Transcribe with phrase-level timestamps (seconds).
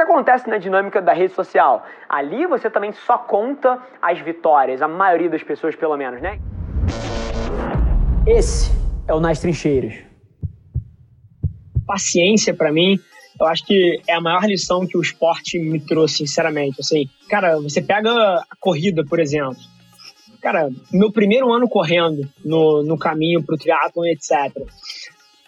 [0.00, 1.84] que acontece na dinâmica da rede social?
[2.08, 6.40] Ali você também só conta as vitórias, a maioria das pessoas, pelo menos, né?
[8.26, 8.70] Esse
[9.06, 9.94] é o Nas Trincheiras.
[11.86, 12.98] Paciência, para mim,
[13.38, 16.80] eu acho que é a maior lição que o esporte me trouxe, sinceramente.
[16.80, 19.58] Assim, cara, você pega a corrida, por exemplo.
[20.40, 24.50] Cara, meu primeiro ano correndo no, no caminho pro triatlon, etc.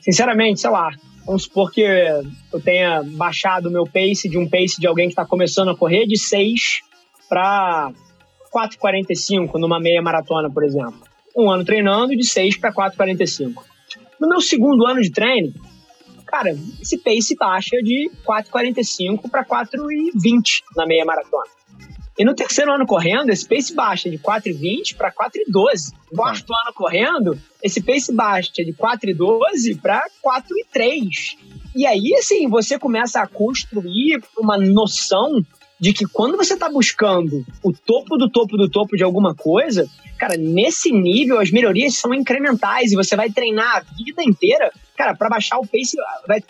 [0.00, 0.90] Sinceramente, sei lá,
[1.24, 5.12] vamos supor que eu tenha baixado o meu pace de um pace de alguém que
[5.12, 6.80] está começando a correr de 6
[7.28, 7.92] para
[8.52, 11.00] 4,45 numa meia maratona, por exemplo.
[11.36, 13.62] Um ano treinando de 6 para 4,45.
[14.20, 15.52] No meu segundo ano de treino,
[16.26, 16.50] cara,
[16.80, 21.61] esse pace baixa de 4,45 para 4,20 na meia maratona.
[22.18, 25.92] E no terceiro ano correndo, esse pace baixa de 4,20 para 4,12.
[26.14, 31.38] Quarto ano correndo, esse pace baixa de 4,12 para 4,3.
[31.74, 35.42] E aí, assim, você começa a construir uma noção
[35.80, 39.88] de que quando você está buscando o topo do topo do topo de alguma coisa,
[40.16, 45.16] cara, nesse nível as melhorias são incrementais e você vai treinar a vida inteira, cara,
[45.16, 45.96] para baixar o pace,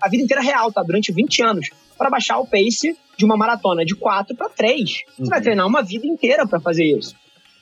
[0.00, 0.82] a vida inteira real, tá?
[0.82, 1.70] Durante 20 anos,
[2.00, 5.02] para baixar o pace de uma maratona de 4 para 3.
[5.18, 5.44] Você vai uhum.
[5.44, 7.14] treinar uma vida inteira para fazer isso.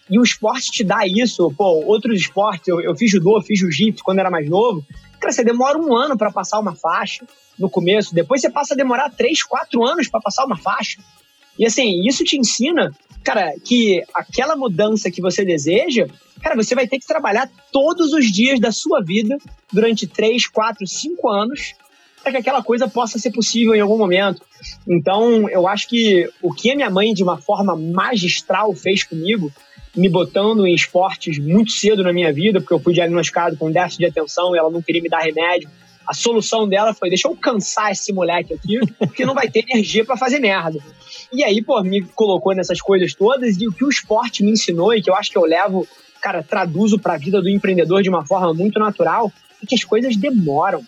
[0.08, 4.05] E o esporte te dá isso, pô, outros esportes, eu, eu fiz judô, fiz jiu-jitsu
[4.05, 4.86] quando era mais novo.
[5.19, 7.27] Cara, você demora um ano para passar uma faixa
[7.58, 11.02] no começo, depois você passa a demorar 3, 4 anos para passar uma faixa.
[11.58, 12.92] E assim, isso te ensina,
[13.25, 16.06] cara, que aquela mudança que você deseja,
[16.41, 19.36] cara, você vai ter que trabalhar todos os dias da sua vida
[19.73, 21.75] durante 3, 4, 5 anos
[22.22, 24.42] para que aquela coisa possa ser possível em algum momento.
[24.86, 29.52] Então, eu acho que o que a minha mãe, de uma forma magistral, fez comigo,
[29.97, 33.98] me botando em esportes muito cedo na minha vida, porque eu fui diagnosticado com déficit
[33.98, 35.69] de atenção e ela não queria me dar remédio.
[36.06, 40.05] A solução dela foi: deixa eu cansar esse moleque aqui, porque não vai ter energia
[40.05, 40.78] para fazer merda.
[41.33, 44.94] E aí, pô, me colocou nessas coisas todas e o que o esporte me ensinou
[44.94, 45.86] e que eu acho que eu levo,
[46.22, 49.30] cara, traduzo para a vida do empreendedor de uma forma muito natural,
[49.62, 50.83] é que as coisas demoram.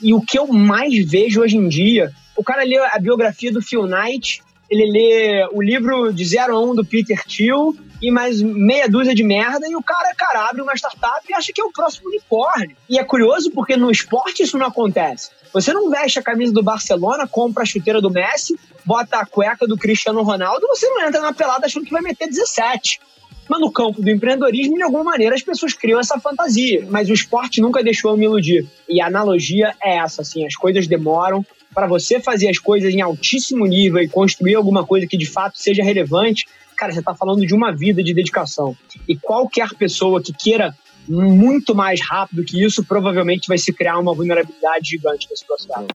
[0.00, 3.62] E o que eu mais vejo hoje em dia, o cara lê a biografia do
[3.62, 8.42] Phil Knight, ele lê o livro de 0 a 1 do Peter Thiel e mais
[8.42, 11.64] meia dúzia de merda, e o cara, cara, abre uma startup e acha que é
[11.64, 12.76] o próximo unicórnio.
[12.88, 15.30] E é curioso porque no esporte isso não acontece.
[15.52, 19.66] Você não veste a camisa do Barcelona, compra a chuteira do Messi, bota a cueca
[19.66, 23.00] do Cristiano Ronaldo, você não entra na pelada achando que vai meter 17.
[23.48, 26.86] Mas no campo do empreendedorismo, de alguma maneira, as pessoas criam essa fantasia.
[26.88, 28.66] Mas o esporte nunca deixou eu me iludir.
[28.88, 31.44] E a analogia é essa, assim, as coisas demoram.
[31.74, 35.58] Para você fazer as coisas em altíssimo nível e construir alguma coisa que de fato
[35.58, 36.46] seja relevante,
[36.76, 38.76] cara, você está falando de uma vida de dedicação.
[39.08, 40.74] E qualquer pessoa que queira
[41.08, 45.86] muito mais rápido que isso, provavelmente vai se criar uma vulnerabilidade gigante nesse processo.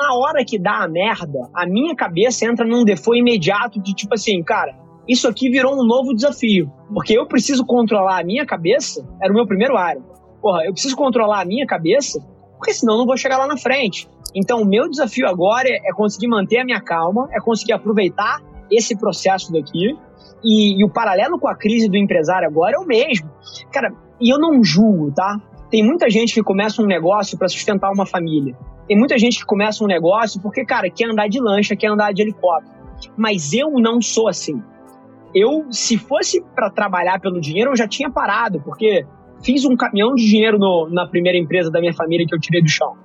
[0.00, 4.14] Na hora que dá a merda, a minha cabeça entra num default imediato de tipo
[4.14, 4.74] assim, cara,
[5.06, 6.72] isso aqui virou um novo desafio.
[6.94, 10.00] Porque eu preciso controlar a minha cabeça, era o meu primeiro área.
[10.40, 12.18] Porra, eu preciso controlar a minha cabeça,
[12.56, 14.08] porque senão eu não vou chegar lá na frente.
[14.34, 18.40] Então, o meu desafio agora é, conseguir manter a minha calma, é conseguir aproveitar
[18.70, 19.98] esse processo daqui.
[20.42, 23.28] E, e, o paralelo com a crise do empresário agora é o mesmo.
[23.70, 25.38] Cara, e eu não julgo, tá?
[25.70, 28.56] Tem muita gente que começa um negócio para sustentar uma família.
[28.90, 32.12] Tem muita gente que começa um negócio porque, cara, quer andar de lancha, quer andar
[32.12, 32.74] de helicóptero.
[33.16, 34.60] Mas eu não sou assim.
[35.32, 39.06] Eu, se fosse para trabalhar pelo dinheiro, eu já tinha parado, porque
[39.44, 42.60] fiz um caminhão de dinheiro no, na primeira empresa da minha família que eu tirei
[42.60, 42.96] do chão.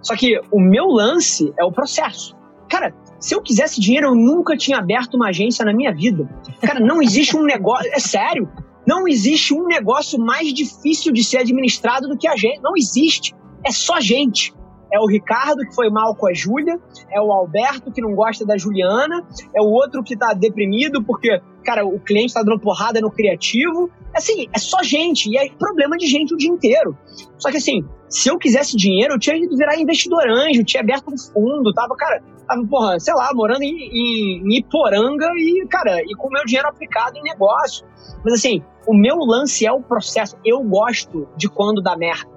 [0.00, 2.34] Só que o meu lance é o processo.
[2.66, 6.26] Cara, se eu quisesse dinheiro, eu nunca tinha aberto uma agência na minha vida.
[6.62, 7.90] Cara, não existe um negócio.
[7.92, 8.48] É sério.
[8.86, 12.62] Não existe um negócio mais difícil de ser administrado do que a gente.
[12.62, 13.34] Não existe.
[13.62, 14.54] É só gente.
[14.94, 16.78] É o Ricardo que foi mal com a Júlia,
[17.10, 21.40] é o Alberto que não gosta da Juliana, é o outro que tá deprimido porque,
[21.64, 23.90] cara, o cliente tá dando porrada no criativo.
[24.14, 26.96] Assim, é só gente, e é problema de gente o dia inteiro.
[27.38, 31.12] Só que assim, se eu quisesse dinheiro, eu tinha ido virar investidor anjo, tinha aberto
[31.12, 36.00] um fundo, tava, cara, tava, porra, sei lá, morando em, em, em Iporanga e, cara,
[36.02, 37.84] e com o meu dinheiro aplicado em negócio.
[38.24, 40.36] Mas assim, o meu lance é o processo.
[40.44, 42.33] Eu gosto de quando dá merda.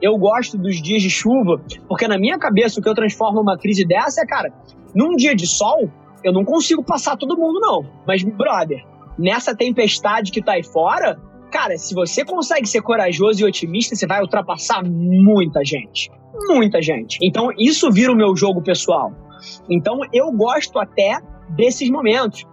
[0.00, 3.56] Eu gosto dos dias de chuva, porque na minha cabeça o que eu transformo uma
[3.56, 4.52] crise dessa é, cara,
[4.94, 5.90] num dia de sol,
[6.22, 7.84] eu não consigo passar todo mundo, não.
[8.06, 8.84] Mas, brother,
[9.18, 11.18] nessa tempestade que tá aí fora,
[11.50, 16.10] cara, se você consegue ser corajoso e otimista, você vai ultrapassar muita gente.
[16.48, 17.18] Muita gente.
[17.22, 19.12] Então, isso vira o meu jogo pessoal.
[19.70, 21.18] Então, eu gosto até
[21.50, 22.44] desses momentos.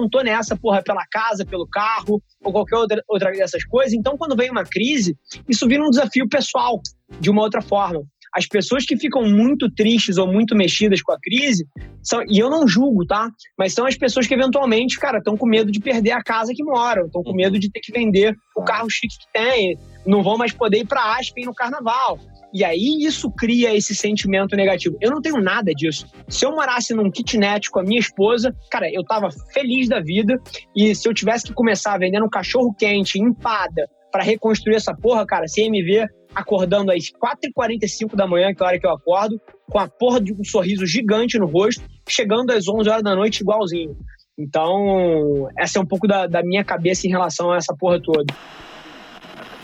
[0.00, 3.92] Não tô nessa, porra, pela casa, pelo carro ou qualquer outra, outra dessas coisas.
[3.92, 5.16] Então, quando vem uma crise,
[5.48, 6.80] isso vira um desafio pessoal,
[7.20, 8.02] de uma outra forma.
[8.36, 11.66] As pessoas que ficam muito tristes ou muito mexidas com a crise,
[12.02, 13.30] são, e eu não julgo, tá?
[13.58, 16.62] Mas são as pessoas que eventualmente, cara, estão com medo de perder a casa que
[16.62, 17.36] moram, estão com uhum.
[17.36, 20.86] medo de ter que vender o carro chique que tem, não vão mais poder ir
[20.86, 22.18] para Aspen no carnaval.
[22.52, 24.98] E aí isso cria esse sentimento negativo.
[25.00, 26.06] Eu não tenho nada disso.
[26.28, 30.38] Se eu morasse num kitnet com a minha esposa, cara, eu tava feliz da vida.
[30.74, 35.26] E se eu tivesse que começar vendendo um cachorro quente, empada, para reconstruir essa porra,
[35.26, 35.44] cara,
[35.84, 39.40] ver acordando às 4h45 da manhã, que é a hora que eu acordo,
[39.70, 43.40] com a porra de um sorriso gigante no rosto, chegando às 11 horas da noite
[43.40, 43.96] igualzinho.
[44.38, 48.34] Então, essa é um pouco da, da minha cabeça em relação a essa porra toda.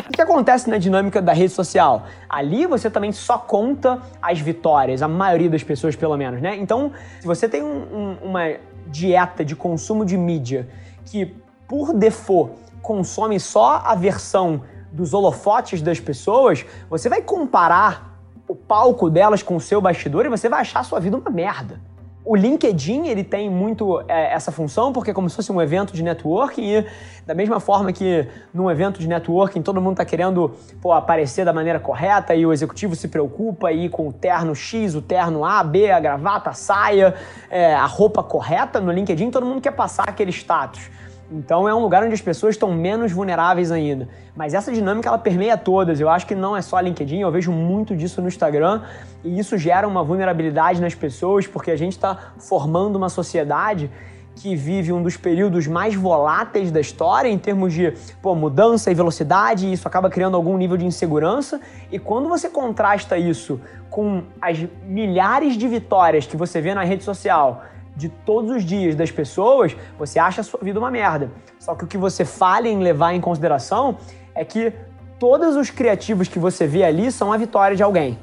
[0.08, 2.06] O que acontece na dinâmica da rede social?
[2.26, 6.56] Ali você também só conta as vitórias, a maioria das pessoas, pelo menos, né?
[6.56, 6.90] Então,
[7.20, 10.68] se você tem um, um, uma dieta de consumo de mídia
[11.04, 11.34] que,
[11.68, 14.62] por default, consome só a versão
[14.92, 18.12] dos holofotes das pessoas, você vai comparar
[18.46, 21.30] o palco delas com o seu bastidor e você vai achar a sua vida uma
[21.30, 21.80] merda.
[22.24, 25.92] O LinkedIn ele tem muito é, essa função porque é como se fosse um evento
[25.92, 26.86] de networking e
[27.26, 31.52] da mesma forma que num evento de networking todo mundo está querendo pô, aparecer da
[31.52, 35.64] maneira correta e o executivo se preocupa aí com o terno X, o terno A,
[35.64, 37.16] B, a gravata, a saia,
[37.50, 40.90] é, a roupa correta no LinkedIn, todo mundo quer passar aquele status.
[41.32, 44.06] Então é um lugar onde as pessoas estão menos vulneráveis ainda.
[44.36, 45.98] Mas essa dinâmica ela permeia todas.
[45.98, 48.82] Eu acho que não é só LinkedIn, eu vejo muito disso no Instagram
[49.24, 53.90] e isso gera uma vulnerabilidade nas pessoas porque a gente está formando uma sociedade
[54.34, 57.92] que vive um dos períodos mais voláteis da história em termos de
[58.22, 61.60] pô, mudança e velocidade, e isso acaba criando algum nível de insegurança.
[61.90, 67.04] E quando você contrasta isso com as milhares de vitórias que você vê na rede
[67.04, 67.62] social,
[67.96, 71.30] de todos os dias das pessoas, você acha a sua vida uma merda.
[71.58, 73.98] Só que o que você falha em levar em consideração
[74.34, 74.72] é que
[75.18, 78.18] todos os criativos que você vê ali são a vitória de alguém.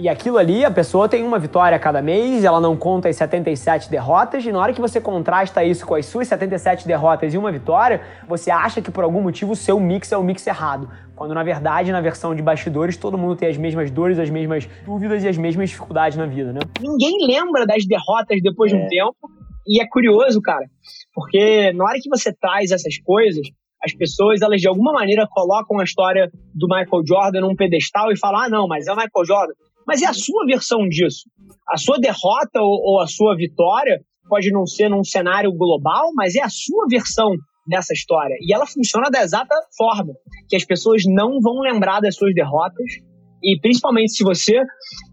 [0.00, 3.16] E aquilo ali, a pessoa tem uma vitória a cada mês, ela não conta as
[3.16, 7.36] 77 derrotas, e na hora que você contrasta isso com as suas 77 derrotas e
[7.36, 10.88] uma vitória, você acha que por algum motivo o seu mix é o mix errado.
[11.16, 14.68] Quando na verdade, na versão de bastidores, todo mundo tem as mesmas dores, as mesmas
[14.86, 16.60] dúvidas e as mesmas dificuldades na vida, né?
[16.80, 18.76] Ninguém lembra das derrotas depois é.
[18.76, 18.88] de um é.
[18.88, 19.28] tempo,
[19.66, 20.64] e é curioso, cara,
[21.12, 23.48] porque na hora que você traz essas coisas,
[23.82, 28.18] as pessoas, elas de alguma maneira colocam a história do Michael Jordan num pedestal e
[28.18, 29.54] falam: ah, não, mas é o Michael Jordan.
[29.88, 31.30] Mas é a sua versão disso.
[31.66, 33.98] A sua derrota ou, ou a sua vitória
[34.28, 37.30] pode não ser num cenário global, mas é a sua versão
[37.66, 38.36] dessa história.
[38.42, 40.12] E ela funciona da exata forma,
[40.46, 42.84] que as pessoas não vão lembrar das suas derrotas,
[43.42, 44.60] e principalmente se você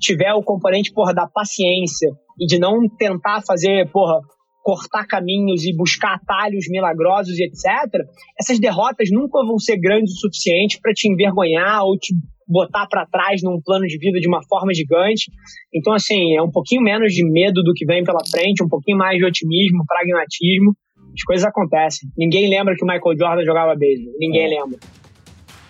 [0.01, 4.19] tiver o componente, porra, da paciência e de não tentar fazer, porra,
[4.65, 8.01] cortar caminhos e buscar atalhos milagrosos e etc.,
[8.35, 12.15] essas derrotas nunca vão ser grandes o suficiente para te envergonhar ou te
[12.47, 15.31] botar para trás num plano de vida de uma forma gigante.
[15.71, 18.97] Então, assim, é um pouquinho menos de medo do que vem pela frente, um pouquinho
[18.97, 20.75] mais de otimismo, pragmatismo.
[21.13, 22.09] As coisas acontecem.
[22.17, 24.13] Ninguém lembra que o Michael Jordan jogava beisebol.
[24.17, 24.79] Ninguém lembra.